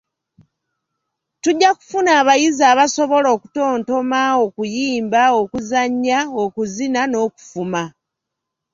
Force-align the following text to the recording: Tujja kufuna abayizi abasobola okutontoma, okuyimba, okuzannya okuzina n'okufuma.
Tujja 1.41 1.69
kufuna 1.77 2.09
abayizi 2.21 2.63
abasobola 2.71 3.27
okutontoma, 3.35 4.21
okuyimba, 4.45 5.21
okuzannya 5.41 6.19
okuzina 6.43 7.01
n'okufuma. 7.07 7.83